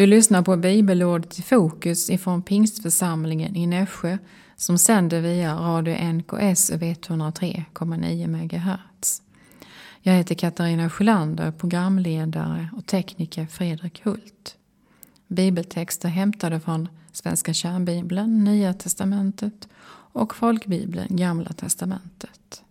Du 0.00 0.06
lyssnar 0.06 0.42
på 0.42 0.56
bibelordet 0.56 1.38
i 1.38 1.42
fokus 1.42 2.10
ifrån 2.10 2.42
Pingstförsamlingen 2.42 3.56
i 3.56 3.66
Nässjö 3.66 4.18
som 4.56 4.78
sänder 4.78 5.20
via 5.20 5.54
radio 5.54 6.12
NKS 6.12 6.70
över 6.70 6.86
103,9 6.86 8.26
MHz. 8.26 9.22
Jag 10.02 10.14
heter 10.14 10.34
Katarina 10.34 10.90
Sjölander, 10.90 11.52
programledare 11.52 12.68
och 12.76 12.86
tekniker 12.86 13.46
Fredrik 13.46 14.04
Hult. 14.04 14.56
Bibeltexter 15.26 16.08
hämtade 16.08 16.60
från 16.60 16.88
Svenska 17.12 17.54
kärnbibeln, 17.54 18.44
Nya 18.44 18.74
testamentet 18.74 19.68
och 20.12 20.34
Folkbibeln, 20.34 21.16
Gamla 21.16 21.52
testamentet. 21.52 22.62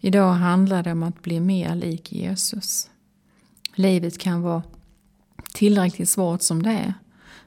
Idag 0.00 0.32
handlar 0.32 0.82
det 0.82 0.92
om 0.92 1.02
att 1.02 1.22
bli 1.22 1.40
mer 1.40 1.74
lik 1.74 2.12
Jesus. 2.12 2.90
Livet 3.74 4.18
kan 4.18 4.42
vara 4.42 4.62
tillräckligt 5.60 6.08
svårt 6.08 6.42
som 6.42 6.62
det 6.62 6.70
är, 6.70 6.94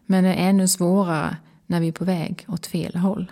men 0.06 0.26
är 0.26 0.34
ännu 0.34 0.68
svårare 0.68 1.38
när 1.66 1.80
vi 1.80 1.88
är 1.88 1.92
på 1.92 2.06
väg 2.06 2.46
åt 2.48 2.66
fel 2.66 2.96
håll. 2.96 3.32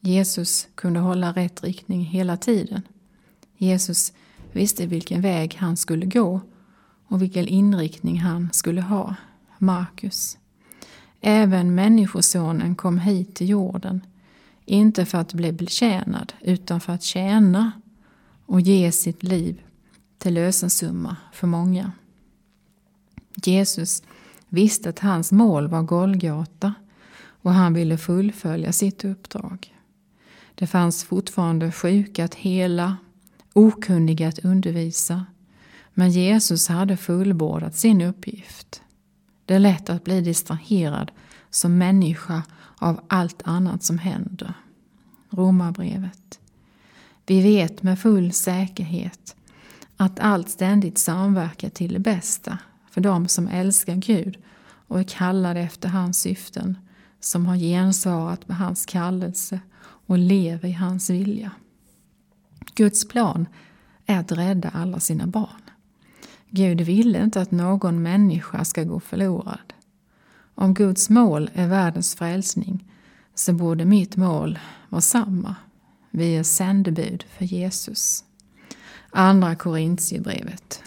Jesus 0.00 0.68
kunde 0.74 1.00
hålla 1.00 1.32
rätt 1.32 1.64
riktning 1.64 2.04
hela 2.04 2.36
tiden. 2.36 2.82
Jesus 3.56 4.12
visste 4.52 4.86
vilken 4.86 5.20
väg 5.20 5.56
han 5.60 5.76
skulle 5.76 6.06
gå 6.06 6.40
och 7.08 7.22
vilken 7.22 7.48
inriktning 7.48 8.20
han 8.20 8.50
skulle 8.52 8.80
ha. 8.80 9.14
Markus. 9.58 10.38
Även 11.20 11.74
Människosonen 11.74 12.74
kom 12.74 12.98
hit 12.98 13.34
till 13.34 13.48
jorden, 13.48 14.00
inte 14.64 15.04
för 15.04 15.18
att 15.18 15.34
bli 15.34 15.52
betjänad 15.52 16.32
utan 16.40 16.80
för 16.80 16.92
att 16.92 17.02
tjäna 17.02 17.72
och 18.46 18.60
ge 18.60 18.92
sitt 18.92 19.22
liv 19.22 19.62
till 20.18 20.34
lösensumma 20.34 21.16
för 21.32 21.46
många. 21.46 21.92
Jesus 23.34 24.02
visste 24.48 24.88
att 24.88 24.98
hans 24.98 25.32
mål 25.32 25.68
var 25.68 25.82
Golgata 25.82 26.74
och 27.42 27.52
han 27.52 27.74
ville 27.74 27.98
fullfölja 27.98 28.72
sitt 28.72 29.04
uppdrag. 29.04 29.74
Det 30.54 30.66
fanns 30.66 31.04
fortfarande 31.04 31.72
sjuka 31.72 32.24
att 32.24 32.34
hela, 32.34 32.96
okunniga 33.52 34.28
att 34.28 34.38
undervisa, 34.38 35.26
men 35.94 36.10
Jesus 36.10 36.68
hade 36.68 36.96
fullbordat 36.96 37.76
sin 37.76 38.00
uppgift. 38.00 38.82
Det 39.46 39.54
är 39.54 39.58
lätt 39.58 39.90
att 39.90 40.04
bli 40.04 40.20
distraherad 40.20 41.10
som 41.50 41.78
människa 41.78 42.42
av 42.78 43.00
allt 43.08 43.42
annat 43.44 43.82
som 43.84 43.98
händer. 43.98 44.54
Romarbrevet. 45.30 46.40
Vi 47.26 47.42
vet 47.42 47.82
med 47.82 47.98
full 47.98 48.32
säkerhet 48.32 49.36
att 49.96 50.20
allt 50.20 50.48
ständigt 50.48 50.98
samverkar 50.98 51.68
till 51.68 51.92
det 51.92 51.98
bästa 51.98 52.58
för 52.94 53.00
dem 53.00 53.28
som 53.28 53.48
älskar 53.48 53.94
Gud 53.94 54.38
och 54.88 55.00
är 55.00 55.04
kallade 55.04 55.60
efter 55.60 55.88
hans 55.88 56.18
syften, 56.20 56.78
som 57.20 57.46
har 57.46 57.56
gensvarat 57.56 58.46
på 58.46 58.52
hans 58.52 58.86
kallelse 58.86 59.60
och 59.82 60.18
lever 60.18 60.68
i 60.68 60.72
hans 60.72 61.10
vilja. 61.10 61.50
Guds 62.74 63.08
plan 63.08 63.46
är 64.06 64.18
att 64.18 64.32
rädda 64.32 64.68
alla 64.68 65.00
sina 65.00 65.26
barn. 65.26 65.62
Gud 66.50 66.80
ville 66.80 67.22
inte 67.22 67.40
att 67.40 67.50
någon 67.50 68.02
människa 68.02 68.64
ska 68.64 68.84
gå 68.84 69.00
förlorad. 69.00 69.72
Om 70.54 70.74
Guds 70.74 71.10
mål 71.10 71.50
är 71.54 71.68
världens 71.68 72.14
frälsning 72.14 72.92
så 73.34 73.52
borde 73.52 73.84
mitt 73.84 74.16
mål 74.16 74.58
vara 74.88 75.00
samma. 75.02 75.54
Vi 76.10 76.36
är 76.36 76.42
sändebud 76.42 77.24
för 77.38 77.44
Jesus. 77.44 78.24
Andra 79.10 79.54
Korintierbrevet. 79.54 80.82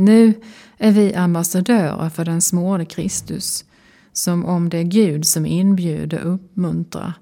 Nu 0.00 0.34
är 0.78 0.92
vi 0.92 1.14
ambassadörer 1.14 2.08
för 2.08 2.24
den 2.24 2.42
smorde 2.42 2.84
Kristus, 2.84 3.64
som 4.12 4.44
om 4.44 4.68
det 4.68 4.78
är 4.78 4.84
Gud 4.84 5.26
som 5.26 5.46
inbjuder 5.46 6.24
och 6.24 6.34
uppmuntrar 6.34 7.12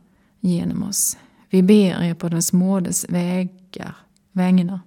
genom 0.41 0.83
oss. 0.83 1.17
Vi 1.51 1.63
ber 1.63 2.03
er 2.03 2.15
på 2.15 2.29
den 2.29 2.43
smådes 2.43 3.07
vägar, 3.09 3.97
vägnar. 4.33 4.81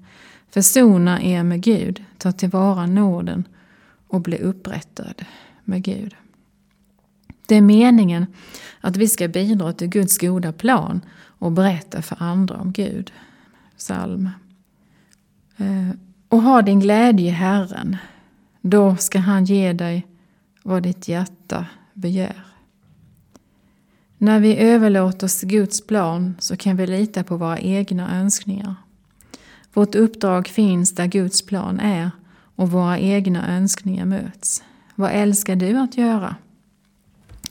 Försona 0.50 1.22
er 1.22 1.44
med 1.44 1.62
Gud, 1.62 2.04
ta 2.18 2.32
tillvara 2.32 2.86
nåden 2.86 3.48
och 4.08 4.22
bli 4.22 4.38
upprättad 4.38 5.26
med 5.64 5.84
Gud. 5.84 6.16
Det 7.48 7.56
är 7.56 7.62
meningen 7.62 8.26
att 8.82 8.98
vi 8.98 9.08
ska 9.08 9.28
bidra 9.28 9.74
till 9.74 9.88
Guds 9.88 10.18
goda 10.18 10.54
plan 10.54 11.02
och 11.40 11.52
berätta 11.52 12.02
för 12.02 12.18
andra 12.20 12.56
om 12.56 12.72
Gud. 12.72 13.12
Psalm. 13.78 14.30
Eh, 15.58 15.90
och 16.32 16.42
ha 16.42 16.62
din 16.62 16.80
glädje 16.80 17.28
i 17.28 17.30
Herren, 17.30 17.98
då 18.62 18.96
ska 18.96 19.20
han 19.20 19.46
ge 19.46 19.74
dig 19.74 20.08
vad 20.64 20.84
ditt 20.84 21.08
hjärta 21.08 21.66
begär. 21.94 22.46
När 24.18 24.40
vi 24.40 24.58
överlåter 24.58 25.26
oss 25.26 25.40
till 25.40 25.50
Guds 25.50 25.88
plan 25.88 26.36
så 26.40 26.58
kan 26.58 26.78
vi 26.78 26.88
lita 26.88 27.24
på 27.24 27.38
våra 27.38 27.60
egna 27.60 28.20
önskningar. 28.20 28.76
Vårt 29.74 29.96
uppdrag 29.96 30.48
finns 30.48 30.96
där 30.96 31.06
Guds 31.06 31.42
plan 31.42 31.80
är 31.80 32.12
och 32.56 32.72
våra 32.72 33.00
egna 33.00 33.58
önskningar 33.58 34.06
möts. 34.06 34.64
Vad 34.96 35.12
älskar 35.12 35.56
du 35.56 35.78
att 35.78 35.98
göra? 35.98 36.36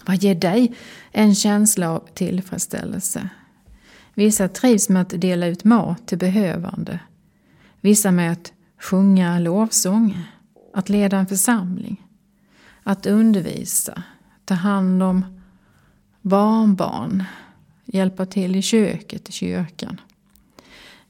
Vad 0.07 0.17
ger 0.17 0.35
dig 0.35 0.75
en 1.13 1.35
känsla 1.35 1.91
av 1.91 2.09
tillfredsställelse? 2.15 3.29
Vissa 4.15 4.49
trivs 4.49 4.89
med 4.89 5.03
att 5.03 5.21
dela 5.21 5.47
ut 5.47 5.65
mat 5.65 6.07
till 6.07 6.19
behövande. 6.19 6.99
Vissa 7.81 8.11
med 8.11 8.33
att 8.33 8.53
sjunga 8.81 9.39
lovsång, 9.39 10.27
att 10.75 10.89
leda 10.89 11.19
en 11.19 11.27
församling, 11.27 12.07
att 12.83 13.07
undervisa, 13.07 14.03
ta 14.45 14.55
hand 14.55 15.03
om 15.03 15.41
barnbarn, 16.21 17.25
hjälpa 17.85 18.27
till 18.27 18.57
i 18.57 18.63
köket 18.63 19.29
i 19.29 19.33
kyrkan. 19.33 20.01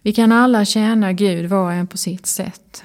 Vi 0.03 0.13
kan 0.13 0.33
alla 0.33 0.65
tjäna 0.65 1.13
Gud 1.13 1.47
var 1.47 1.65
och 1.65 1.73
en 1.73 1.87
på 1.87 1.97
sitt 1.97 2.27
sätt. 2.27 2.85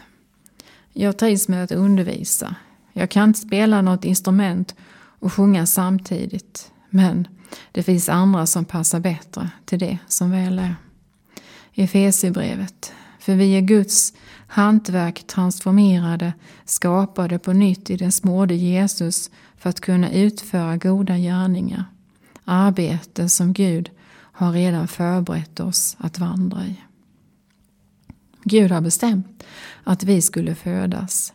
Jag 0.94 1.18
trivs 1.18 1.48
med 1.48 1.64
att 1.64 1.72
undervisa. 1.72 2.56
Jag 2.94 3.10
kan 3.10 3.30
inte 3.30 3.40
spela 3.40 3.82
något 3.82 4.06
instrument 4.06 4.76
och 5.20 5.34
sjunga 5.34 5.66
samtidigt, 5.66 6.72
men 6.90 7.28
det 7.72 7.84
finns 7.84 8.10
andra 8.10 8.46
som 8.46 8.66
passar 8.66 9.00
bättre 9.00 9.50
till 9.66 9.80
det 9.80 9.98
som 10.08 10.32
väl 10.32 10.60
är. 10.60 10.76
Efesierbrevet. 11.74 12.94
För 13.26 13.36
vi 13.36 13.58
är 13.58 13.62
Guds 13.62 14.14
hantverk 14.48 15.28
transformerade, 15.28 16.34
skapade 16.66 17.40
på 17.40 17.54
nytt 17.54 17.90
i 17.90 17.98
den 17.98 18.12
småde 18.12 18.56
Jesus 18.56 19.32
för 19.58 19.70
att 19.70 19.80
kunna 19.80 20.12
utföra 20.12 20.78
goda 20.78 21.18
gärningar. 21.18 21.86
Arbete 22.44 23.30
som 23.30 23.54
Gud 23.54 23.90
har 24.12 24.52
redan 24.52 24.88
förberett 24.88 25.60
oss 25.60 25.96
att 26.00 26.20
vandra 26.20 26.66
i. 26.66 26.82
Gud 28.44 28.72
har 28.72 28.82
bestämt 28.82 29.44
att 29.84 30.04
vi 30.04 30.22
skulle 30.22 30.56
födas. 30.56 31.34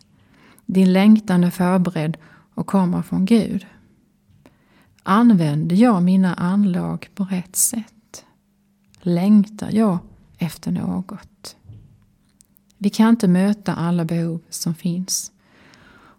Din 0.65 0.93
längtan 0.93 1.43
är 1.43 1.51
förberedd 1.51 2.17
och 2.53 2.67
kommer 2.67 3.01
från 3.01 3.25
Gud. 3.25 3.65
Använder 5.03 5.75
jag 5.75 6.03
mina 6.03 6.33
anlag 6.33 7.09
på 7.15 7.23
rätt 7.23 7.55
sätt? 7.55 8.25
Längtar 9.01 9.71
jag 9.71 9.99
efter 10.37 10.71
något? 10.71 11.55
Vi 12.83 12.89
kan 12.89 13.09
inte 13.09 13.27
möta 13.27 13.75
alla 13.75 14.05
behov 14.05 14.41
som 14.49 14.75
finns. 14.75 15.31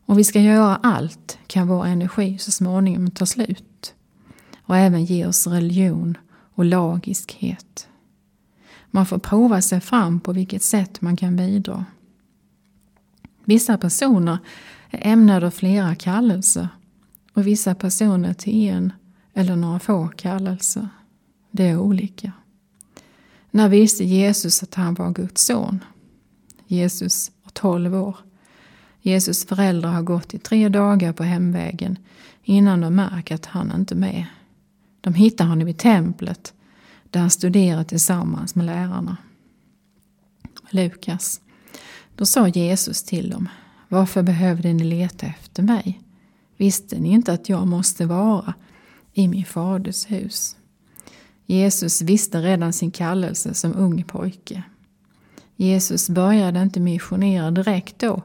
Om 0.07 0.17
vi 0.17 0.25
ska 0.25 0.41
göra 0.41 0.77
allt 0.77 1.39
kan 1.47 1.69
vår 1.69 1.87
energi 1.87 2.39
så 2.39 2.51
småningom 2.51 3.11
ta 3.11 3.27
slut 3.27 3.95
och 4.63 4.77
även 4.77 5.05
ge 5.05 5.27
oss 5.27 5.47
religion 5.47 6.19
och 6.55 6.65
lagiskhet. 6.65 7.89
Man 8.91 9.07
får 9.07 9.19
prova 9.19 9.63
sig 9.63 9.81
fram 9.81 10.21
på 10.21 10.33
vilket 10.33 10.63
sätt 10.63 11.01
man 11.01 11.17
kan 11.17 11.37
bidra. 11.37 11.85
Vissa 13.45 13.79
personer 13.79 14.39
är 14.91 15.13
ämnade 15.13 15.47
av 15.47 15.51
flera 15.51 15.95
kallelser 15.95 16.69
och 17.33 17.47
vissa 17.47 17.75
personer 17.75 18.35
till 18.35 18.69
en 18.69 18.93
eller 19.35 19.57
några 19.57 19.79
få 19.79 20.09
kallelser. 20.09 20.89
Det 21.51 21.69
är 21.69 21.79
olika. 21.79 22.33
När 23.51 23.69
visste 23.69 24.05
Jesus 24.05 24.63
att 24.63 24.75
han 24.75 24.95
var 24.95 25.11
Guds 25.11 25.45
son? 25.45 25.85
Jesus 26.73 27.31
var 27.43 27.51
12 27.51 27.95
år. 27.95 28.17
Jesus 29.03 29.47
föräldrar 29.47 29.91
har 29.91 30.03
gått 30.03 30.35
i 30.35 30.39
tre 30.39 30.69
dagar 30.69 31.13
på 31.13 31.23
hemvägen 31.23 31.99
innan 32.45 32.81
de 32.81 32.95
märker 32.95 33.35
att 33.35 33.47
han 33.47 33.73
inte 33.75 33.95
är 33.95 33.97
med. 33.97 34.25
De 35.01 35.15
hittar 35.15 35.45
honom 35.45 35.69
i 35.69 35.75
templet 35.75 36.55
där 37.11 37.21
han 37.21 37.31
studerar 37.31 37.85
tillsammans 37.85 38.55
med 38.55 38.67
lärarna. 38.67 39.17
Lukas. 40.71 41.41
Då 42.17 42.27
sa 42.27 42.49
Jesus 42.49 43.03
till 43.03 43.31
dem, 43.31 43.49
varför 43.89 44.23
behövde 44.23 44.73
ni 44.73 44.85
leta 44.85 45.27
efter 45.27 45.63
mig? 45.63 46.01
Visste 46.57 46.99
ni 46.99 47.09
inte 47.09 47.33
att 47.33 47.49
jag 47.49 47.67
måste 47.67 48.07
vara 48.07 48.55
i 49.13 49.29
min 49.29 49.45
faders 49.45 50.11
hus? 50.11 50.57
Jesus 51.47 52.03
visste 52.03 52.39
redan 52.39 52.73
sin 52.73 52.91
kallelse 52.91 53.55
som 53.55 53.75
ung 53.77 54.05
pojke. 54.05 54.63
Jesus 55.63 56.11
började 56.11 56.63
inte 56.63 56.81
missionera 56.81 57.51
direkt 57.51 57.99
då, 57.99 58.23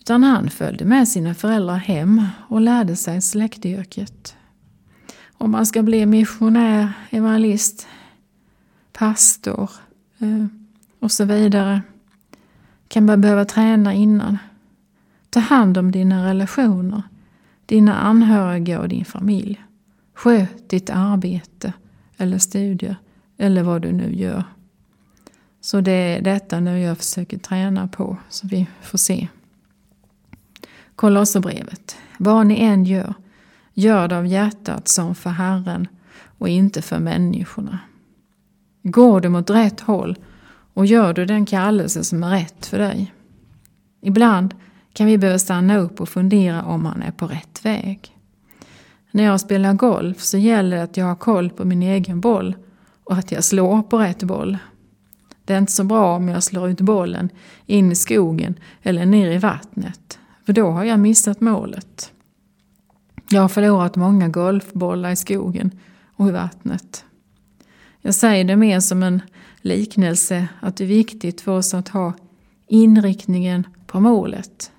utan 0.00 0.22
han 0.22 0.50
följde 0.50 0.84
med 0.84 1.08
sina 1.08 1.34
föräldrar 1.34 1.76
hem 1.76 2.26
och 2.48 2.60
lärde 2.60 2.96
sig 2.96 3.22
släktyrket. 3.22 4.36
Om 5.32 5.50
man 5.50 5.66
ska 5.66 5.82
bli 5.82 6.06
missionär, 6.06 6.92
evangelist, 7.10 7.86
pastor 8.92 9.70
eh, 10.18 10.46
och 11.00 11.12
så 11.12 11.24
vidare 11.24 11.82
kan 12.88 13.04
man 13.04 13.20
behöva 13.20 13.44
träna 13.44 13.94
innan. 13.94 14.38
Ta 15.30 15.40
hand 15.40 15.78
om 15.78 15.90
dina 15.90 16.26
relationer, 16.26 17.02
dina 17.66 17.94
anhöriga 17.94 18.80
och 18.80 18.88
din 18.88 19.04
familj. 19.04 19.64
Sköt 20.14 20.68
ditt 20.68 20.90
arbete 20.90 21.72
eller 22.16 22.38
studier 22.38 22.96
eller 23.36 23.62
vad 23.62 23.82
du 23.82 23.92
nu 23.92 24.14
gör. 24.14 24.44
Så 25.60 25.80
det 25.80 25.92
är 25.92 26.22
detta 26.22 26.60
nu 26.60 26.80
jag 26.80 26.98
försöker 26.98 27.38
träna 27.38 27.88
på 27.88 28.16
så 28.28 28.46
vi 28.46 28.66
får 28.82 28.98
se. 28.98 29.28
Kolosserbrevet. 30.96 31.96
Vad 32.18 32.46
ni 32.46 32.60
än 32.60 32.84
gör, 32.84 33.14
gör 33.74 34.08
det 34.08 34.18
av 34.18 34.26
hjärtat 34.26 34.88
som 34.88 35.14
för 35.14 35.30
Herren 35.30 35.88
och 36.38 36.48
inte 36.48 36.82
för 36.82 36.98
människorna. 36.98 37.78
Går 38.82 39.20
du 39.20 39.28
mot 39.28 39.50
rätt 39.50 39.80
håll 39.80 40.18
och 40.74 40.86
gör 40.86 41.14
du 41.14 41.24
den 41.24 41.46
kallelse 41.46 42.04
som 42.04 42.22
är 42.22 42.30
rätt 42.30 42.66
för 42.66 42.78
dig. 42.78 43.14
Ibland 44.00 44.54
kan 44.92 45.06
vi 45.06 45.18
behöva 45.18 45.38
stanna 45.38 45.78
upp 45.78 46.00
och 46.00 46.08
fundera 46.08 46.62
om 46.62 46.82
man 46.82 47.02
är 47.02 47.10
på 47.10 47.26
rätt 47.26 47.64
väg. 47.64 48.16
När 49.10 49.24
jag 49.24 49.40
spelar 49.40 49.74
golf 49.74 50.20
så 50.20 50.38
gäller 50.38 50.76
det 50.76 50.82
att 50.82 50.96
jag 50.96 51.06
har 51.06 51.16
koll 51.16 51.50
på 51.50 51.64
min 51.64 51.82
egen 51.82 52.20
boll 52.20 52.56
och 53.04 53.16
att 53.16 53.32
jag 53.32 53.44
slår 53.44 53.82
på 53.82 53.98
rätt 53.98 54.22
boll. 54.22 54.58
Det 55.48 55.54
är 55.54 55.58
inte 55.58 55.72
så 55.72 55.84
bra 55.84 56.16
om 56.16 56.28
jag 56.28 56.42
slår 56.42 56.68
ut 56.68 56.80
bollen 56.80 57.30
in 57.66 57.92
i 57.92 57.94
skogen 57.94 58.58
eller 58.82 59.06
ner 59.06 59.30
i 59.30 59.38
vattnet, 59.38 60.18
för 60.46 60.52
då 60.52 60.70
har 60.70 60.84
jag 60.84 61.00
missat 61.00 61.40
målet. 61.40 62.12
Jag 63.30 63.40
har 63.40 63.48
förlorat 63.48 63.96
många 63.96 64.28
golfbollar 64.28 65.10
i 65.10 65.16
skogen 65.16 65.70
och 66.16 66.28
i 66.28 66.30
vattnet. 66.30 67.04
Jag 68.00 68.14
säger 68.14 68.44
det 68.44 68.56
mer 68.56 68.80
som 68.80 69.02
en 69.02 69.22
liknelse 69.60 70.48
att 70.60 70.76
det 70.76 70.84
är 70.84 70.88
viktigt 70.88 71.40
för 71.40 71.52
oss 71.52 71.74
att 71.74 71.88
ha 71.88 72.12
inriktningen 72.66 73.66
på 73.86 74.00
målet. 74.00 74.72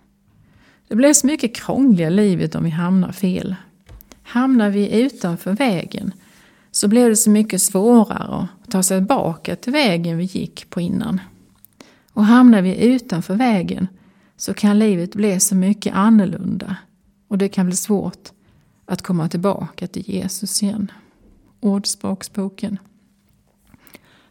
Det 0.87 0.95
blir 0.95 1.13
så 1.13 1.27
mycket 1.27 1.55
krångligare 1.55 2.13
i 2.13 2.15
livet 2.15 2.55
om 2.55 2.63
vi 2.63 2.69
hamnar 2.69 3.11
fel. 3.11 3.55
Hamnar 4.23 4.69
vi 4.69 5.01
utanför 5.01 5.53
vägen 5.53 6.13
så 6.71 6.87
blev 6.87 7.09
det 7.09 7.15
så 7.15 7.29
mycket 7.29 7.61
svårare 7.61 8.47
att 8.63 8.71
ta 8.71 8.83
sig 8.83 8.99
tillbaka 8.99 9.55
till 9.55 9.73
vägen 9.73 10.17
vi 10.17 10.23
gick 10.23 10.69
på 10.69 10.81
innan. 10.81 11.21
Och 12.13 12.25
hamnar 12.25 12.61
vi 12.61 12.85
utanför 12.85 13.35
vägen 13.35 13.87
så 14.37 14.53
kan 14.53 14.79
livet 14.79 15.15
bli 15.15 15.39
så 15.39 15.55
mycket 15.55 15.95
annorlunda 15.95 16.75
och 17.27 17.37
det 17.37 17.49
kan 17.49 17.65
bli 17.65 17.75
svårt 17.75 18.29
att 18.85 19.01
komma 19.01 19.29
tillbaka 19.29 19.87
till 19.87 20.09
Jesus 20.09 20.63
igen. 20.63 20.91
Ordspråksboken. 21.59 22.77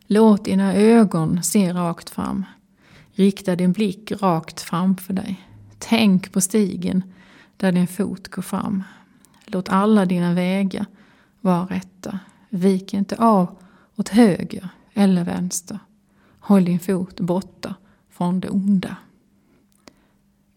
Låt 0.07 0.45
dina 0.45 0.75
ögon 0.75 1.43
se 1.43 1.73
rakt 1.73 2.11
fram. 2.11 2.45
Rikta 3.13 3.57
din 3.57 3.73
blick 3.73 4.13
rakt 4.13 4.61
framför 4.61 5.13
dig. 5.15 5.47
Tänk 5.79 6.33
på 6.33 6.41
stigen 6.41 7.03
där 7.57 7.73
din 7.73 7.87
fot 7.87 8.29
går 8.29 8.43
fram. 8.43 8.83
Låt 9.47 9.69
alla 9.69 10.07
dina 10.07 10.35
vägar 10.35 10.87
var 11.41 11.67
rätta. 11.67 12.19
Vik 12.51 12.95
inte 12.95 13.17
av 13.17 13.57
åt 13.97 14.09
höger 14.09 14.69
eller 14.95 15.25
vänster. 15.25 15.79
Håll 16.41 16.65
din 16.65 16.81
fot 16.81 17.21
borta 17.21 17.75
från 18.11 18.41
det 18.41 18.49
onda. 18.49 18.97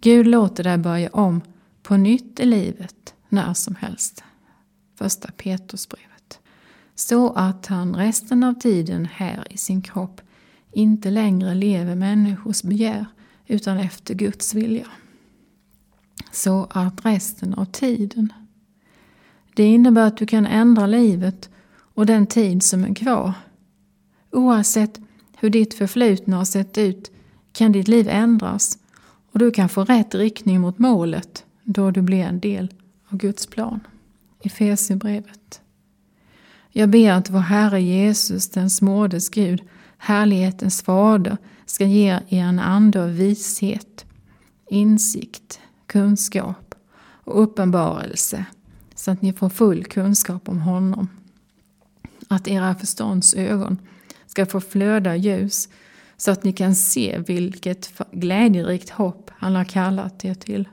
Gud 0.01 0.27
låter 0.27 0.63
dig 0.63 0.77
börja 0.77 1.09
om 1.09 1.41
på 1.83 1.97
nytt 1.97 2.39
i 2.39 2.45
livet 2.45 3.13
när 3.29 3.53
som 3.53 3.75
helst. 3.75 4.23
Första 4.95 5.31
Petrusbrevet. 5.31 6.39
Så 6.95 7.33
att 7.33 7.65
han 7.65 7.95
resten 7.95 8.43
av 8.43 8.53
tiden 8.53 9.07
här 9.13 9.47
i 9.49 9.57
sin 9.57 9.81
kropp 9.81 10.21
inte 10.71 11.09
längre 11.09 11.53
lever 11.53 11.95
människors 11.95 12.63
begär 12.63 13.05
utan 13.47 13.77
efter 13.77 14.13
Guds 14.13 14.53
vilja. 14.53 14.87
Så 16.31 16.67
att 16.69 17.05
resten 17.05 17.53
av 17.53 17.65
tiden. 17.65 18.33
Det 19.55 19.63
innebär 19.63 20.07
att 20.07 20.17
du 20.17 20.25
kan 20.25 20.45
ändra 20.45 20.87
livet 20.87 21.49
och 21.93 22.05
den 22.05 22.27
tid 22.27 22.63
som 22.63 22.83
är 22.83 22.95
kvar. 22.95 23.33
Oavsett 24.31 24.99
hur 25.37 25.49
ditt 25.49 25.73
förflutna 25.73 26.37
har 26.37 26.45
sett 26.45 26.77
ut 26.77 27.11
kan 27.53 27.71
ditt 27.71 27.87
liv 27.87 28.07
ändras 28.09 28.77
och 29.31 29.39
du 29.39 29.51
kan 29.51 29.69
få 29.69 29.83
rätt 29.83 30.15
riktning 30.15 30.61
mot 30.61 30.79
målet 30.79 31.45
då 31.63 31.91
du 31.91 32.01
blir 32.01 32.23
en 32.23 32.39
del 32.39 32.73
av 33.07 33.17
Guds 33.17 33.47
plan. 33.47 33.79
Efesierbrevet. 34.43 35.61
Jag 36.69 36.89
ber 36.89 37.11
att 37.11 37.29
vår 37.29 37.39
Herre 37.39 37.81
Jesus, 37.81 38.49
den 38.49 38.69
smådes 38.69 39.29
Gud, 39.29 39.61
härlighetens 39.97 40.81
fader, 40.81 41.37
ska 41.65 41.85
ge 41.85 42.09
er 42.09 42.23
en 42.29 42.59
ande 42.59 43.03
av 43.03 43.09
vishet, 43.15 44.05
insikt, 44.69 45.59
kunskap 45.85 46.75
och 47.23 47.43
uppenbarelse 47.43 48.45
så 49.01 49.11
att 49.11 49.21
ni 49.21 49.33
får 49.33 49.49
full 49.49 49.85
kunskap 49.85 50.49
om 50.49 50.61
honom. 50.61 51.07
Att 52.27 52.47
era 52.47 52.75
förståndsögon 52.75 53.77
ska 54.25 54.45
få 54.45 54.61
flöda 54.61 55.15
ljus 55.15 55.69
så 56.17 56.31
att 56.31 56.43
ni 56.43 56.53
kan 56.53 56.75
se 56.75 57.23
vilket 57.27 57.93
glädjerikt 58.11 58.89
hopp 58.89 59.31
han 59.37 59.55
har 59.55 59.65
kallat 59.65 60.25
er 60.25 60.33
till. 60.33 60.69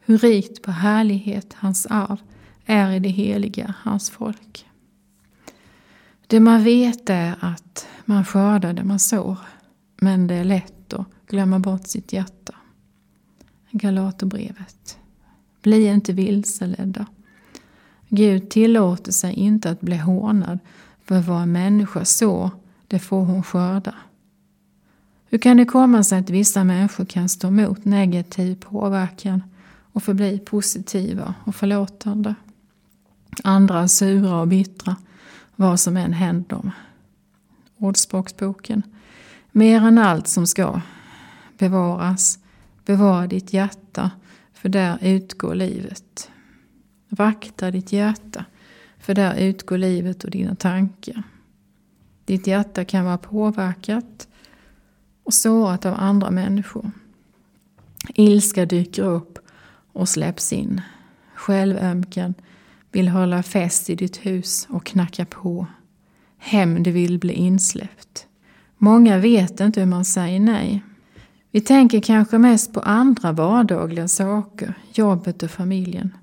Hur 0.00 0.18
rikt 0.18 0.62
på 0.62 0.70
härlighet 0.70 1.54
hans 1.54 1.86
arv 1.86 2.16
är 2.64 2.92
i 2.92 2.98
det 2.98 3.08
heliga, 3.08 3.74
hans 3.78 4.10
folk. 4.10 4.66
Det 6.26 6.40
man 6.40 6.64
vet 6.64 7.10
är 7.10 7.34
att 7.40 7.86
man 8.04 8.24
skördar 8.24 8.72
det 8.72 8.84
man 8.84 8.98
sår, 8.98 9.38
men 9.96 10.26
det 10.26 10.34
är 10.34 10.44
lätt 10.44 10.92
att 10.92 11.06
glömma 11.26 11.58
bort 11.58 11.86
sitt 11.86 12.12
hjärta. 12.12 12.54
Galaterbrevet. 13.70 14.98
Bli 15.62 15.86
inte 15.86 16.12
vilseledda. 16.12 17.06
Gud 18.08 18.50
tillåter 18.50 19.12
sig 19.12 19.34
inte 19.34 19.70
att 19.70 19.80
bli 19.80 19.96
hånad 19.96 20.58
för 21.04 21.20
vad 21.20 21.42
en 21.42 21.52
människa 21.52 22.04
sår, 22.04 22.50
det 22.86 22.98
får 22.98 23.24
hon 23.24 23.42
skörda. 23.42 23.94
Hur 25.30 25.38
kan 25.38 25.56
det 25.56 25.64
komma 25.64 26.04
sig 26.04 26.18
att 26.18 26.30
vissa 26.30 26.64
människor 26.64 27.04
kan 27.04 27.28
stå 27.28 27.48
emot 27.48 27.84
negativ 27.84 28.54
påverkan 28.54 29.42
och 29.92 30.02
förbli 30.02 30.38
positiva 30.38 31.34
och 31.44 31.54
förlåtande? 31.54 32.34
Andra 33.44 33.88
sura 33.88 34.40
och 34.40 34.48
bittra, 34.48 34.96
vad 35.56 35.80
som 35.80 35.96
än 35.96 36.12
händer 36.12 36.48
dem. 36.48 36.70
Ordspråksboken. 37.76 38.82
Mer 39.52 39.80
än 39.80 39.98
allt 39.98 40.28
som 40.28 40.46
ska 40.46 40.80
bevaras, 41.58 42.38
bevara 42.84 43.26
ditt 43.26 43.52
hjärta, 43.52 44.10
för 44.54 44.68
där 44.68 44.98
utgår 45.00 45.54
livet. 45.54 46.30
Vakta 47.08 47.70
ditt 47.70 47.92
hjärta, 47.92 48.44
för 48.98 49.14
där 49.14 49.36
utgår 49.36 49.78
livet 49.78 50.24
och 50.24 50.30
dina 50.30 50.54
tankar. 50.54 51.22
Ditt 52.24 52.46
hjärta 52.46 52.84
kan 52.84 53.04
vara 53.04 53.18
påverkat 53.18 54.28
och 55.24 55.34
sårat 55.34 55.86
av 55.86 55.94
andra 55.98 56.30
människor. 56.30 56.90
Ilska 58.14 58.66
dyker 58.66 59.02
upp 59.02 59.38
och 59.92 60.08
släpps 60.08 60.52
in. 60.52 60.80
Självömkan 61.34 62.34
vill 62.92 63.08
hålla 63.08 63.42
fäst 63.42 63.90
i 63.90 63.94
ditt 63.94 64.16
hus 64.16 64.66
och 64.70 64.86
knacka 64.86 65.24
på. 65.24 65.66
Hämnd 66.38 66.86
vill 66.86 67.18
bli 67.18 67.32
insläppt. 67.32 68.26
Många 68.78 69.18
vet 69.18 69.60
inte 69.60 69.80
hur 69.80 69.86
man 69.86 70.04
säger 70.04 70.40
nej. 70.40 70.82
Vi 71.50 71.60
tänker 71.60 72.00
kanske 72.00 72.38
mest 72.38 72.72
på 72.72 72.80
andra 72.80 73.32
vardagliga 73.32 74.08
saker, 74.08 74.74
jobbet 74.92 75.42
och 75.42 75.50
familjen. 75.50 76.14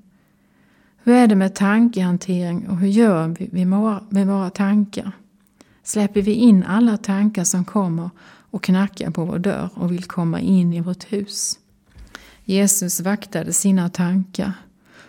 Hur 1.06 1.14
är 1.14 1.28
det 1.28 1.36
med 1.36 1.56
tankehantering 1.56 2.70
och 2.70 2.78
hur 2.78 2.88
gör 2.88 3.36
vi 3.40 3.66
med 4.10 4.28
våra 4.28 4.50
tankar? 4.50 5.12
Släpper 5.84 6.22
vi 6.22 6.34
in 6.34 6.64
alla 6.64 6.98
tankar 6.98 7.44
som 7.44 7.66
kommer 7.66 8.10
och 8.52 8.64
knackar 8.64 9.10
på 9.12 9.26
vår 9.26 9.40
dörr 9.40 9.70
och 9.74 9.92
vill 9.92 10.04
komma 10.04 10.40
in 10.40 10.74
i 10.74 10.82
vårt 10.82 11.12
hus? 11.12 11.60
Jesus 12.46 13.00
vaktade 13.00 13.54
sina 13.54 13.90
tankar 13.90 14.54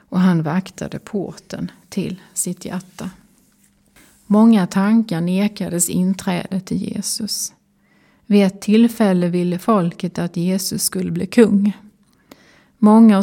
och 0.09 0.21
han 0.21 0.43
vaktade 0.43 0.99
porten 0.99 1.71
till 1.88 2.21
sitt 2.35 2.65
hjärta. 2.65 3.11
Många 4.26 4.67
tankar 4.67 5.21
nekades 5.21 5.88
inträde 5.88 6.61
till 6.61 6.83
Jesus. 6.83 7.53
Vid 8.26 8.45
ett 8.45 8.61
tillfälle 8.61 9.29
ville 9.29 9.59
folket 9.59 10.19
att 10.19 10.37
Jesus 10.37 10.83
skulle 10.83 11.11
bli 11.11 11.26
kung. 11.26 11.73
Många 12.78 13.23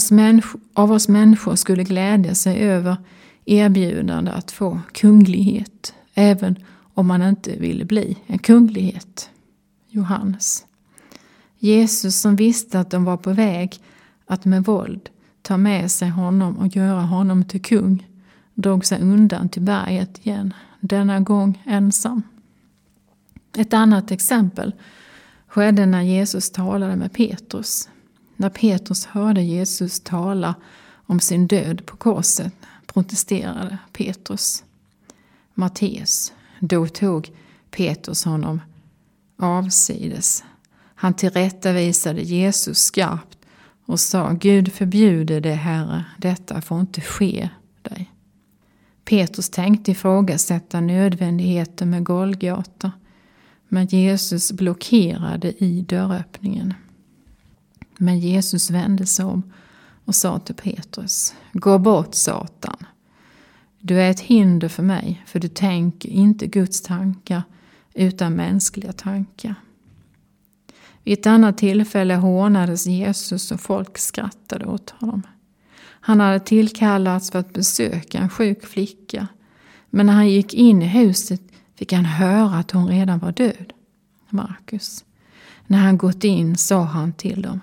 av 0.74 0.91
oss 0.91 1.07
människor 1.07 1.55
skulle 1.55 1.83
glädja 1.83 2.36
sig 2.36 2.60
över 2.60 2.98
erbjudande 3.45 4.31
att 4.31 4.51
få 4.51 4.79
kunglighet, 4.91 5.93
även 6.13 6.55
om 6.93 7.07
man 7.07 7.22
inte 7.22 7.60
ville 7.60 7.86
bli 7.86 8.17
en 8.27 8.39
kunglighet. 8.39 9.29
Johannes. 9.89 10.65
Jesus 11.60 12.22
som 12.22 12.36
visste 12.36 12.79
att 12.79 12.91
de 12.91 13.03
var 13.03 13.17
på 13.17 13.33
väg 13.33 13.79
att 14.25 14.45
med 14.45 14.63
våld 14.63 15.10
ta 15.41 15.57
med 15.57 15.91
sig 15.91 16.10
honom 16.10 16.57
och 16.57 16.75
göra 16.75 17.01
honom 17.01 17.45
till 17.45 17.62
kung 17.62 18.07
drog 18.53 18.86
sig 18.86 19.01
undan 19.01 19.50
till 19.50 19.62
berget 19.62 20.25
igen, 20.25 20.53
denna 20.79 21.19
gång 21.19 21.63
ensam. 21.65 22.22
Ett 23.57 23.74
annat 23.74 24.12
exempel 24.12 24.74
skedde 25.48 25.86
när 25.86 26.01
Jesus 26.01 26.51
talade 26.51 26.95
med 26.95 27.13
Petrus. 27.13 27.89
När 28.44 28.50
Petrus 28.50 29.06
hörde 29.06 29.42
Jesus 29.42 30.00
tala 30.00 30.56
om 31.06 31.20
sin 31.20 31.48
död 31.48 31.86
på 31.86 31.98
korset 31.98 32.54
protesterade 32.86 33.78
Petrus. 33.94 34.64
Matteus, 35.54 36.34
då 36.60 36.88
tog 36.88 37.32
Petrus 37.72 38.26
honom 38.26 38.62
avsides. 39.38 40.44
Han 40.96 41.14
tillrättavisade 41.14 42.22
Jesus 42.22 42.78
skarpt 42.78 43.38
och 43.86 44.00
sa 44.00 44.32
Gud 44.32 44.74
förbjude 44.74 45.40
det, 45.40 45.54
Herre, 45.54 46.06
detta 46.18 46.62
får 46.62 46.80
inte 46.80 47.02
ske 47.02 47.50
dig. 47.82 48.12
Petrus 49.06 49.50
tänkte 49.50 49.92
ifrågasätta 49.92 50.82
nödvändigheten 50.82 51.90
med 51.90 52.04
Golgata, 52.04 52.92
men 53.68 53.86
Jesus 53.86 54.52
blockerade 54.52 55.64
i 55.64 55.82
dörröppningen. 55.82 56.74
Men 58.03 58.19
Jesus 58.19 58.69
vände 58.69 59.05
sig 59.05 59.25
om 59.25 59.43
och 60.05 60.15
sa 60.15 60.39
till 60.39 60.55
Petrus, 60.55 61.36
Gå 61.53 61.79
bort 61.79 62.15
Satan. 62.15 62.86
Du 63.79 64.01
är 64.01 64.12
ett 64.12 64.19
hinder 64.19 64.67
för 64.67 64.83
mig, 64.83 65.24
för 65.25 65.39
du 65.39 65.48
tänker 65.48 66.10
inte 66.10 66.48
Guds 66.48 66.81
tankar 66.81 67.43
utan 67.93 68.33
mänskliga 68.33 68.93
tankar. 68.93 69.55
Vid 71.03 71.19
ett 71.19 71.27
annat 71.27 71.57
tillfälle 71.57 72.15
hånades 72.15 72.86
Jesus 72.86 73.51
och 73.51 73.62
folk 73.62 73.98
skrattade 73.98 74.65
åt 74.65 74.89
honom. 74.89 75.22
Han 75.83 76.19
hade 76.19 76.39
tillkallats 76.39 77.31
för 77.31 77.39
att 77.39 77.53
besöka 77.53 78.19
en 78.19 78.29
sjuk 78.29 78.65
flicka. 78.65 79.27
Men 79.89 80.05
när 80.05 80.13
han 80.13 80.29
gick 80.29 80.53
in 80.53 80.81
i 80.81 80.88
huset 80.88 81.41
fick 81.75 81.93
han 81.93 82.05
höra 82.05 82.55
att 82.55 82.72
hon 82.72 82.88
redan 82.88 83.19
var 83.19 83.31
död. 83.31 83.74
Markus. 84.29 85.05
När 85.67 85.77
han 85.77 85.98
gått 85.98 86.24
in 86.24 86.57
sa 86.57 86.83
han 86.83 87.13
till 87.13 87.41
dem. 87.41 87.60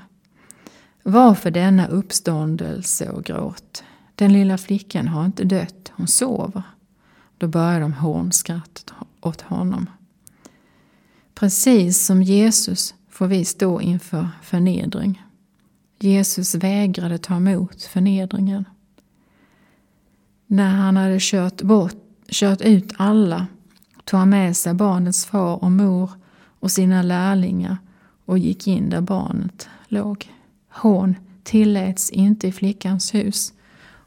Varför 1.02 1.50
denna 1.50 1.86
uppståndelse 1.86 3.10
och 3.10 3.24
gråt? 3.24 3.82
Den 4.14 4.32
lilla 4.32 4.58
flickan 4.58 5.08
har 5.08 5.24
inte 5.24 5.44
dött, 5.44 5.92
hon 5.96 6.06
sover. 6.06 6.62
Då 7.38 7.48
började 7.48 7.80
de 7.80 7.92
hånskratta 7.92 8.94
åt 9.20 9.40
honom. 9.40 9.90
Precis 11.34 12.06
som 12.06 12.22
Jesus 12.22 12.94
får 13.08 13.26
vi 13.26 13.44
stå 13.44 13.80
inför 13.80 14.28
förnedring. 14.42 15.22
Jesus 15.98 16.54
vägrade 16.54 17.18
ta 17.18 17.36
emot 17.36 17.82
förnedringen. 17.82 18.64
När 20.46 20.70
han 20.70 20.96
hade 20.96 21.18
kört, 21.20 21.62
bort, 21.62 21.96
kört 22.28 22.60
ut 22.60 22.92
alla 22.96 23.46
tog 24.04 24.18
han 24.18 24.30
med 24.30 24.56
sig 24.56 24.74
barnets 24.74 25.26
far 25.26 25.64
och 25.64 25.72
mor 25.72 26.10
och 26.60 26.70
sina 26.70 27.02
lärlingar 27.02 27.76
och 28.24 28.38
gick 28.38 28.66
in 28.66 28.90
där 28.90 29.00
barnet 29.00 29.68
låg. 29.88 30.30
Hon 30.70 31.16
tilläts 31.42 32.10
inte 32.10 32.48
i 32.48 32.52
flickans 32.52 33.14
hus 33.14 33.52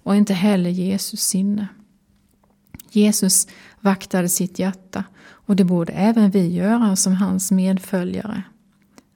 och 0.04 0.16
inte 0.16 0.34
heller 0.34 0.70
Jesus 0.70 1.22
sinne. 1.22 1.68
Jesus 2.92 3.48
vaktade 3.82 4.30
sitt 4.30 4.60
hjärta 4.60 5.04
och 5.24 5.56
det 5.56 5.64
borde 5.64 5.94
även 5.94 6.32
vi 6.32 6.48
göra 6.48 6.96
som 6.96 7.14
hans 7.14 7.52
medföljare. 7.52 8.44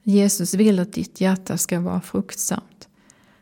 Jesus 0.02 0.54
vill 0.54 0.78
att 0.78 0.92
ditt 0.92 1.20
hjärta 1.20 1.58
ska 1.58 1.80
vara 1.80 2.00
fruktsamt. 2.00 2.88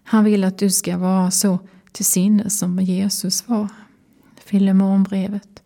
Han 0.04 0.24
vill 0.24 0.44
att 0.44 0.58
du 0.58 0.70
ska 0.70 0.98
vara 0.98 1.30
så 1.30 1.58
till 1.92 2.04
sinnes 2.04 2.58
som 2.58 2.80
Jesus 2.80 3.48
var. 3.48 3.68
Filemonbrevet. 4.44 5.62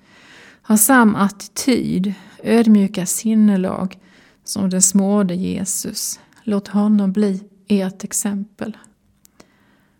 Ha 0.63 0.77
samma 0.77 1.19
attityd, 1.19 2.15
ödmjuka 2.43 3.07
sinnelag 3.07 3.99
som 4.45 4.71
den 4.71 4.83
småde 4.83 5.35
Jesus. 5.35 6.21
Låt 6.43 6.69
honom 6.69 7.13
bli 7.13 7.50
ert 7.71 8.05
exempel. 8.05 8.77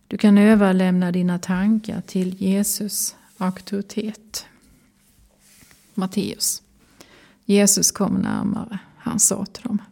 Du 0.07 0.19
kan 0.19 0.39
överlämna 0.39 1.13
dina 1.13 1.39
tankar 1.39 2.01
till 2.01 2.43
Jesus 2.43 3.17
auktoritet. 3.39 4.47
Matteus. 5.95 6.63
Jesus 7.45 7.91
kom 7.93 8.15
närmare. 8.15 8.79
Han 8.97 9.21
sa 9.21 9.45
till 9.45 9.63
dem. 9.63 9.83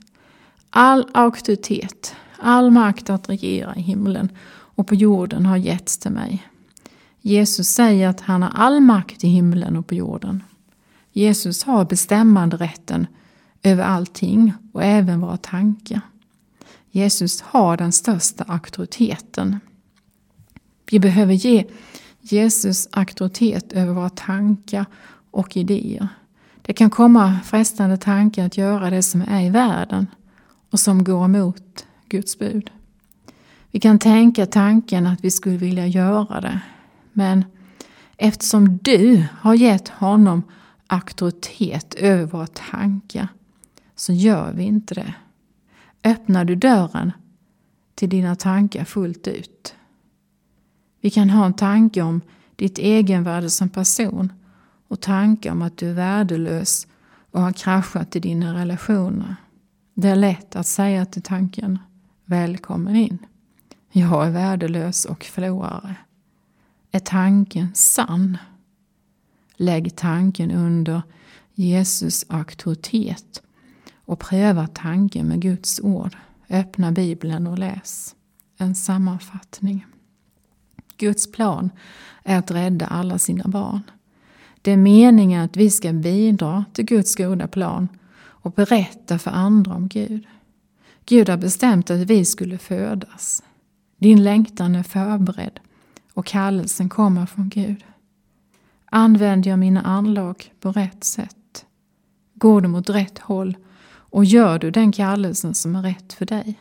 All 0.70 1.06
auktoritet, 1.14 2.14
all 2.38 2.70
makt 2.70 3.10
att 3.10 3.28
regera 3.28 3.76
i 3.76 3.80
himlen 3.80 4.28
och 4.50 4.86
på 4.86 4.94
jorden 4.94 5.46
har 5.46 5.56
getts 5.56 5.98
till 5.98 6.10
mig. 6.10 6.46
Jesus 7.20 7.68
säger 7.68 8.08
att 8.08 8.20
han 8.20 8.42
har 8.42 8.50
all 8.54 8.80
makt 8.80 9.24
i 9.24 9.28
himlen 9.28 9.76
och 9.76 9.86
på 9.86 9.94
jorden. 9.94 10.42
Jesus 11.12 11.64
har 11.64 11.84
bestämmande 11.84 12.56
rätten 12.56 13.06
över 13.62 13.84
allting 13.84 14.52
och 14.72 14.84
även 14.84 15.20
våra 15.20 15.36
tankar. 15.36 16.00
Jesus 16.90 17.40
har 17.40 17.76
den 17.76 17.92
största 17.92 18.44
auktoriteten. 18.44 19.60
Vi 20.90 21.00
behöver 21.00 21.34
ge 21.34 21.64
Jesus 22.20 22.88
auktoritet 22.92 23.72
över 23.72 23.92
våra 23.92 24.10
tankar 24.10 24.86
och 25.30 25.56
idéer. 25.56 26.08
Det 26.62 26.72
kan 26.72 26.90
komma 26.90 27.38
frestande 27.44 27.96
tankar 27.96 28.46
att 28.46 28.56
göra 28.56 28.90
det 28.90 29.02
som 29.02 29.22
är 29.22 29.42
i 29.42 29.50
världen 29.50 30.06
och 30.70 30.80
som 30.80 31.04
går 31.04 31.24
emot 31.24 31.86
Guds 32.08 32.38
bud. 32.38 32.70
Vi 33.70 33.80
kan 33.80 33.98
tänka 33.98 34.46
tanken 34.46 35.06
att 35.06 35.24
vi 35.24 35.30
skulle 35.30 35.56
vilja 35.56 35.86
göra 35.86 36.40
det, 36.40 36.60
men 37.12 37.44
eftersom 38.16 38.78
du 38.82 39.24
har 39.40 39.54
gett 39.54 39.88
honom 39.88 40.42
auktoritet 40.86 41.94
över 41.94 42.24
våra 42.24 42.46
tankar 42.46 43.28
så 43.96 44.12
gör 44.12 44.52
vi 44.52 44.62
inte 44.62 44.94
det. 44.94 45.14
Öppnar 46.04 46.44
du 46.44 46.54
dörren 46.54 47.12
till 47.94 48.08
dina 48.08 48.36
tankar 48.36 48.84
fullt 48.84 49.28
ut. 49.28 49.74
Vi 51.00 51.10
kan 51.10 51.30
ha 51.30 51.46
en 51.46 51.54
tanke 51.54 52.02
om 52.02 52.20
ditt 52.56 52.78
egenvärde 52.78 53.50
som 53.50 53.68
person 53.68 54.32
och 54.88 55.00
tankar 55.00 55.52
om 55.52 55.62
att 55.62 55.76
du 55.76 55.90
är 55.90 55.94
värdelös 55.94 56.86
och 57.30 57.40
har 57.40 57.52
kraschat 57.52 58.16
i 58.16 58.20
dina 58.20 58.54
relationer. 58.54 59.36
Det 59.94 60.08
är 60.08 60.16
lätt 60.16 60.56
att 60.56 60.66
säga 60.66 61.06
till 61.06 61.22
tanken 61.22 61.78
Välkommen 62.24 62.96
in. 62.96 63.18
Jag 63.92 64.26
är 64.26 64.30
värdelös 64.30 65.04
och 65.04 65.24
förlorare. 65.24 65.96
Är 66.90 66.98
tanken 66.98 67.74
sann? 67.74 68.38
Lägg 69.56 69.96
tanken 69.96 70.50
under 70.50 71.02
Jesus 71.54 72.24
auktoritet 72.28 73.42
och 74.08 74.18
pröva 74.18 74.66
tanken 74.66 75.26
med 75.26 75.40
Guds 75.40 75.80
ord. 75.80 76.16
Öppna 76.50 76.92
Bibeln 76.92 77.46
och 77.46 77.58
läs. 77.58 78.14
En 78.58 78.74
sammanfattning. 78.74 79.86
Guds 80.96 81.32
plan 81.32 81.70
är 82.24 82.38
att 82.38 82.50
rädda 82.50 82.86
alla 82.86 83.18
sina 83.18 83.44
barn. 83.44 83.82
Det 84.62 84.70
är 84.70 84.76
meningen 84.76 85.44
att 85.44 85.56
vi 85.56 85.70
ska 85.70 85.92
bidra 85.92 86.64
till 86.72 86.84
Guds 86.84 87.16
goda 87.16 87.48
plan 87.48 87.88
och 88.18 88.52
berätta 88.52 89.18
för 89.18 89.30
andra 89.30 89.74
om 89.74 89.88
Gud. 89.88 90.26
Gud 91.04 91.28
har 91.28 91.36
bestämt 91.36 91.90
att 91.90 92.00
vi 92.00 92.24
skulle 92.24 92.58
födas. 92.58 93.42
Din 93.98 94.22
längtan 94.22 94.74
är 94.74 94.82
förberedd 94.82 95.60
och 96.14 96.26
kallelsen 96.26 96.88
kommer 96.88 97.26
från 97.26 97.48
Gud. 97.48 97.84
Använder 98.84 99.50
jag 99.50 99.58
mina 99.58 99.82
anlag 99.82 100.52
på 100.60 100.72
rätt 100.72 101.04
sätt? 101.04 101.66
Går 102.34 102.60
de 102.60 102.74
åt 102.74 102.90
rätt 102.90 103.18
håll 103.18 103.56
och 104.10 104.24
gör 104.24 104.58
du 104.58 104.70
den 104.70 104.92
kallelsen 104.92 105.54
som 105.54 105.76
är 105.76 105.82
rätt 105.82 106.12
för 106.12 106.26
dig? 106.26 106.58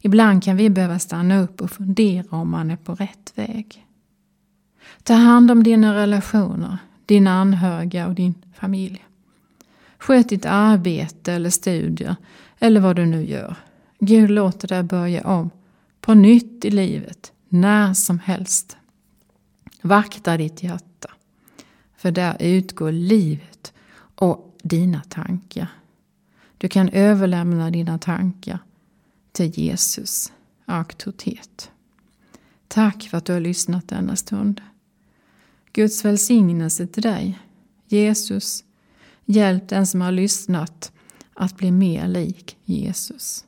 Ibland 0.00 0.42
kan 0.44 0.56
vi 0.56 0.70
behöva 0.70 0.98
stanna 0.98 1.40
upp 1.40 1.60
och 1.60 1.70
fundera 1.70 2.36
om 2.36 2.50
man 2.50 2.70
är 2.70 2.76
på 2.76 2.94
rätt 2.94 3.32
väg. 3.34 3.86
Ta 5.02 5.14
hand 5.14 5.50
om 5.50 5.62
dina 5.62 5.94
relationer, 5.94 6.78
dina 7.06 7.32
anhöriga 7.32 8.06
och 8.06 8.14
din 8.14 8.34
familj. 8.54 9.04
Sköt 9.98 10.28
ditt 10.28 10.46
arbete 10.46 11.32
eller 11.32 11.50
studier 11.50 12.16
eller 12.58 12.80
vad 12.80 12.96
du 12.96 13.06
nu 13.06 13.26
gör. 13.26 13.56
Gud 13.98 14.30
låter 14.30 14.68
dig 14.68 14.82
börja 14.82 15.26
om 15.26 15.50
på 16.00 16.14
nytt 16.14 16.64
i 16.64 16.70
livet, 16.70 17.32
när 17.48 17.94
som 17.94 18.18
helst. 18.18 18.76
Vakta 19.82 20.36
ditt 20.36 20.62
hjärta, 20.62 21.08
för 21.96 22.10
där 22.10 22.36
utgår 22.40 22.92
livet 22.92 23.72
och 24.14 24.58
dina 24.62 25.00
tankar. 25.08 25.68
Du 26.58 26.68
kan 26.68 26.88
överlämna 26.88 27.70
dina 27.70 27.98
tankar 27.98 28.58
till 29.32 29.58
Jesus 29.58 30.32
auktoritet. 30.64 31.70
Tack 32.68 33.02
för 33.02 33.18
att 33.18 33.24
du 33.24 33.32
har 33.32 33.40
lyssnat 33.40 33.88
denna 33.88 34.16
stund. 34.16 34.60
Guds 35.72 36.04
välsignelse 36.04 36.86
till 36.86 37.02
dig. 37.02 37.38
Jesus, 37.86 38.64
hjälp 39.24 39.68
den 39.68 39.86
som 39.86 40.00
har 40.00 40.12
lyssnat 40.12 40.92
att 41.34 41.56
bli 41.56 41.72
mer 41.72 42.08
lik 42.08 42.56
Jesus. 42.64 43.44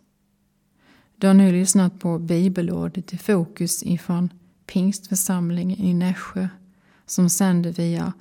Du 1.16 1.26
har 1.26 1.34
nu 1.34 1.52
lyssnat 1.52 2.00
på 2.00 2.18
bibelordet 2.18 3.12
i 3.12 3.18
fokus 3.18 3.82
ifrån 3.82 4.30
Pingstförsamlingen 4.66 5.80
i 5.80 5.94
Nässjö 5.94 6.48
som 7.06 7.30
sänder 7.30 7.72
via 7.72 8.12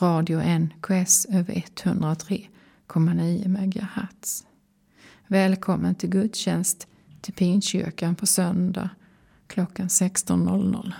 Radio 0.00 0.58
NKS 0.58 1.26
över 1.30 1.64
103. 1.84 2.46
103,9 2.88 3.48
MHz. 3.48 4.44
Välkommen 5.26 5.94
till 5.94 6.10
gudstjänst 6.10 6.86
till 7.20 7.34
Pingstkyrkan 7.34 8.14
på 8.14 8.26
söndag 8.26 8.90
klockan 9.46 9.88
16.00. 9.88 10.92